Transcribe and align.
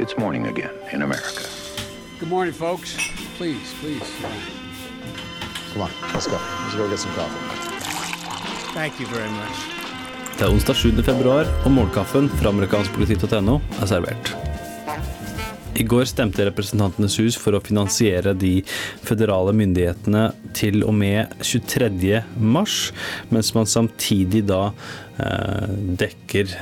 It's 0.00 0.16
morning 0.16 0.46
again 0.46 0.70
in 0.92 1.02
America. 1.02 1.44
Good 2.18 2.30
morning, 2.30 2.54
folks. 2.54 2.96
Please, 3.36 3.74
please. 3.80 4.08
Come 5.72 5.82
on, 5.82 5.90
let's 6.14 6.26
go. 6.26 6.38
Let's 6.62 6.74
go 6.74 6.88
get 6.88 6.98
some 6.98 7.12
coffee. 7.12 7.36
Thank 8.72 8.98
you 9.00 9.06
very 9.06 9.30
much. 9.30 9.56
Det 10.38 10.44
er 10.44 10.52
onsdag 10.52 10.76
7. 10.76 11.02
februar, 11.02 11.44
og 11.64 11.70
morgenkaffen 11.70 12.28
fra 12.28 12.48
amerikanskpolitikk.no 12.48 13.58
er 13.82 13.86
servert. 13.86 14.32
I 15.74 15.82
går 15.82 16.04
stemte 16.04 16.44
Representantenes 16.44 17.18
hus 17.20 17.36
for 17.38 17.56
å 17.56 17.62
finansiere 17.64 18.34
de 18.36 18.58
føderale 19.06 19.54
myndighetene 19.56 20.30
til 20.56 20.82
og 20.84 20.96
med 20.98 21.36
23. 21.46 22.22
mars, 22.36 22.90
mens 23.30 23.52
man 23.54 23.70
samtidig 23.70 24.42
da 24.50 24.72
eh, 25.20 25.70
dekker 26.02 26.54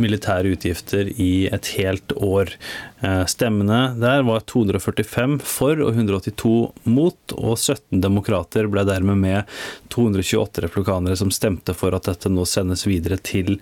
militære 0.00 0.54
utgifter 0.56 1.10
i 1.14 1.48
et 1.52 1.72
helt 1.78 2.14
år. 2.16 2.52
Eh, 3.00 3.24
stemmene 3.24 3.94
der 4.00 4.24
var 4.28 4.42
245 4.44 5.38
for 5.46 5.80
og 5.80 5.94
182 5.94 6.52
mot, 6.84 7.36
og 7.36 7.54
17 7.56 8.02
demokrater 8.02 8.68
ble 8.68 8.84
dermed 8.88 9.20
med 9.22 9.54
228 9.94 10.66
replikanere 10.66 11.16
som 11.16 11.32
stemte 11.32 11.74
for 11.76 11.96
at 11.96 12.10
dette 12.10 12.32
nå 12.32 12.44
sendes 12.48 12.84
videre 12.88 13.16
til 13.16 13.56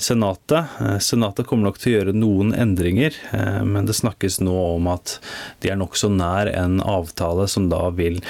Senatet. 0.00 0.74
Eh, 0.82 0.98
Senatet 1.02 1.46
kommer 1.46 1.70
nok 1.70 1.78
til 1.78 1.92
å 1.92 1.96
gjøre 1.98 2.16
noen 2.18 2.54
endringer, 2.56 3.14
eh, 3.30 3.62
men 3.66 3.86
det 3.86 3.98
snakkes 4.00 4.39
nå 4.44 4.54
om 4.76 4.88
at 4.92 5.16
de 5.62 5.72
er 5.72 5.78
nokså 5.80 6.10
nær 6.12 6.50
en 6.52 6.78
avtale 6.80 7.46
som 7.50 7.68
da 7.70 7.82
vil 7.96 8.20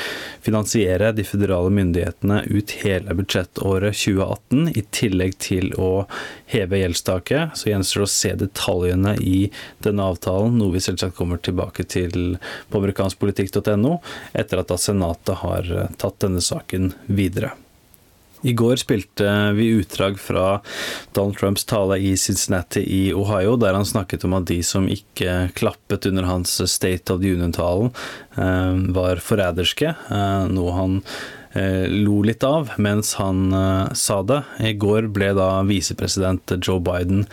finansiere 0.45 1.13
de 1.17 1.25
føderale 1.27 1.73
myndighetene 1.75 2.43
ut 2.51 2.75
hele 2.83 3.17
budsjettåret 3.19 3.97
2018, 3.97 4.73
i 4.77 4.85
tillegg 4.95 5.39
til 5.43 5.73
å 5.81 6.07
heve 6.51 6.83
gjeldstaket. 6.83 7.57
Så 7.59 7.71
gjenstår 7.71 8.05
det 8.05 8.09
å 8.09 8.13
se 8.17 8.35
detaljene 8.45 9.17
i 9.21 9.39
denne 9.85 10.11
avtalen, 10.13 10.59
noe 10.59 10.77
vi 10.77 10.85
selvsagt 10.85 11.19
kommer 11.19 11.41
tilbake 11.43 11.87
til 11.91 12.37
på 12.71 12.83
amerikanskpolitikk.no, 12.83 13.99
etter 14.33 14.63
at 14.63 14.71
da 14.71 14.79
Senatet 14.81 15.43
har 15.45 15.75
eh, 15.75 15.91
tatt 16.01 16.23
denne 16.25 16.43
saken 16.45 16.95
videre. 17.07 17.55
I 18.43 18.53
går 18.57 18.77
spilte 18.81 19.29
vi 19.57 19.67
utdrag 19.81 20.19
fra 20.21 20.61
Donald 21.13 21.37
Trumps 21.39 21.65
tale 21.65 21.99
i 21.99 22.17
Cincinnati 22.17 22.81
i 22.81 23.03
Ohio, 23.15 23.57
der 23.61 23.77
han 23.77 23.87
snakket 23.87 24.25
om 24.25 24.39
at 24.39 24.49
de 24.49 24.63
som 24.65 24.89
ikke 24.89 25.51
klappet 25.59 26.09
under 26.09 26.29
hans 26.29 26.57
State 26.71 27.13
of 27.13 27.21
the 27.21 27.35
Union-talen, 27.35 27.93
eh, 28.37 28.79
var 28.97 29.21
forræderske, 29.25 29.93
eh, 29.93 30.47
noe 30.49 30.73
han 30.77 31.03
eh, 31.53 31.85
lo 31.91 32.23
litt 32.23 32.45
av 32.47 32.71
mens 32.79 33.15
han 33.19 33.51
sa 33.93 34.21
det. 34.23 34.41
I 34.61 34.73
går 34.73 35.11
ble 35.13 35.33
da 35.37 35.51
visepresident 35.67 36.55
Joe 36.63 36.81
Biden 36.81 37.27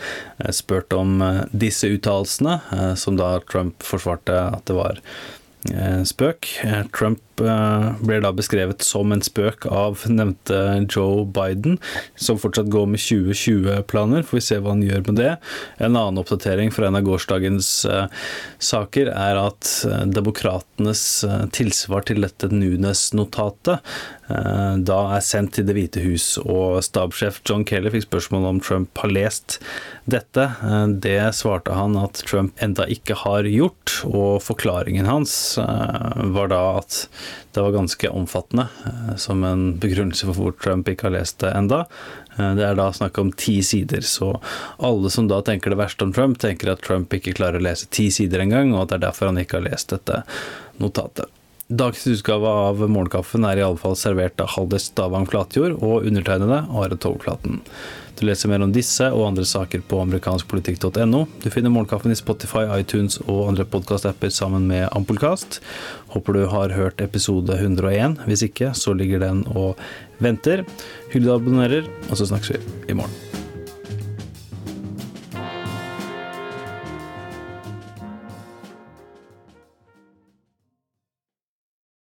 spurt 0.50 0.92
om 0.92 1.22
disse 1.52 1.88
uttalelsene, 1.88 2.58
som 2.98 3.16
da 3.16 3.38
Trump 3.46 3.86
forsvarte 3.86 4.34
at 4.58 4.66
det 4.66 4.76
var 4.76 5.00
spøk. 6.08 6.50
Trump 6.90 7.22
blir 7.38 8.22
da 8.24 8.32
beskrevet 8.34 8.84
som 8.84 9.12
en 9.14 9.22
spøk 9.24 9.66
av 9.70 10.04
nevnte 10.10 10.58
Joe 10.90 11.24
Biden, 11.24 11.78
som 12.18 12.38
fortsatt 12.40 12.70
går 12.72 12.86
med 12.92 13.02
2020-planer. 13.02 14.26
Får 14.26 14.40
vi 14.40 14.44
se 14.48 14.60
hva 14.60 14.74
han 14.74 14.84
gjør 14.84 15.06
med 15.08 15.20
det. 15.20 15.32
En 15.78 15.94
annen 15.94 16.20
oppdatering 16.22 16.74
fra 16.74 16.90
en 16.90 16.98
av 16.98 17.06
gårsdagens 17.06 17.72
saker 18.58 19.12
er 19.14 19.40
at 19.40 19.72
demokratenes 20.10 21.04
tilsvar 21.56 22.06
til 22.08 22.24
dette 22.26 22.50
Nunes-notatet 22.52 23.80
da 24.28 24.96
er 25.16 25.22
sendt 25.24 25.54
til 25.56 25.64
Det 25.64 25.72
hvite 25.72 26.02
hus, 26.04 26.24
og 26.42 26.82
stabssjef 26.84 27.38
John 27.48 27.64
Kelly 27.64 27.88
fikk 27.94 28.04
spørsmål 28.10 28.44
om 28.50 28.58
Trump 28.60 29.00
har 29.00 29.08
lest 29.08 29.56
dette. 30.04 30.44
Det 31.00 31.16
svarte 31.36 31.72
han 31.72 31.96
at 31.96 32.20
Trump 32.28 32.52
enda 32.60 32.84
ikke 32.92 33.16
har 33.22 33.48
gjort, 33.48 34.02
og 34.04 34.42
forklaringen 34.44 35.08
hans 35.08 35.56
var 35.56 36.52
da 36.52 36.60
at 36.82 37.06
det 37.54 37.64
var 37.64 37.74
ganske 37.74 38.10
omfattende, 38.10 38.68
som 39.16 39.44
en 39.44 39.64
begrunnelse 39.80 40.28
for 40.28 40.38
hvor 40.38 40.56
Trump 40.60 40.88
ikke 40.88 41.08
har 41.08 41.16
lest 41.16 41.40
det 41.42 41.54
enda. 41.56 41.84
Det 42.36 42.64
er 42.64 42.76
da 42.78 42.90
snakk 42.94 43.18
om 43.18 43.32
ti 43.34 43.58
sider, 43.66 44.04
så 44.06 44.34
alle 44.78 45.10
som 45.10 45.30
da 45.30 45.40
tenker 45.42 45.74
det 45.74 45.80
verste 45.80 46.06
om 46.06 46.12
Trump, 46.14 46.38
tenker 46.38 46.70
at 46.72 46.84
Trump 46.86 47.12
ikke 47.14 47.34
klarer 47.38 47.58
å 47.58 47.66
lese 47.66 47.90
ti 47.90 48.10
sider 48.14 48.44
engang, 48.44 48.74
og 48.74 48.84
at 48.84 48.92
det 48.92 49.00
er 49.00 49.06
derfor 49.08 49.32
han 49.32 49.42
ikke 49.42 49.58
har 49.58 49.68
lest 49.70 49.94
dette 49.94 50.22
notatet. 50.78 51.26
Dagens 51.68 52.06
utgave 52.06 52.48
av 52.48 52.78
Morgenkaffen 52.88 53.44
er 53.44 53.58
i 53.60 53.64
alle 53.66 53.76
fall 53.76 53.92
servert 54.00 54.40
av 54.40 54.54
Haldis 54.54 54.86
Stavang 54.88 55.26
Flatjord 55.28 55.74
og 55.84 56.06
undertegnede 56.08 56.62
Are 56.72 56.96
Tovklaten. 56.96 57.58
Du 58.16 58.24
leser 58.24 58.48
mer 58.48 58.64
om 58.64 58.72
disse 58.72 59.04
og 59.12 59.26
andre 59.26 59.44
saker 59.44 59.84
på 59.84 60.00
amerikanskpolitikk.no. 60.06 61.20
Du 61.44 61.50
finner 61.52 61.74
Morgenkaffen 61.74 62.16
i 62.16 62.16
Spotify, 62.16 62.64
iTunes 62.80 63.20
og 63.26 63.50
andre 63.50 63.68
podkastapper 63.68 64.32
sammen 64.32 64.64
med 64.72 64.88
Ampolkast. 64.96 65.60
Håper 66.16 66.40
du 66.40 66.44
har 66.48 66.72
hørt 66.72 67.04
episode 67.04 67.60
101. 67.60 68.16
Hvis 68.24 68.48
ikke, 68.48 68.72
så 68.72 68.96
ligger 68.96 69.28
den 69.28 69.44
og 69.52 69.76
venter. 70.24 70.64
Hyggelig 71.12 71.34
at 71.34 71.42
abonnerer, 71.42 71.96
og 72.08 72.16
så 72.16 72.32
snakkes 72.32 72.56
vi 72.56 72.64
i 72.88 72.96
morgen. 72.96 73.27